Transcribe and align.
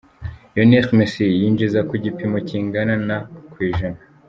Lionel 0.53 0.85
Messi 0.97 1.25
:yinjiza 1.41 1.79
ku 1.89 1.93
gipimo 2.03 2.37
kingana 2.47 2.93
na 3.07 3.17
ku 3.51 3.57
ijana. 3.69 3.99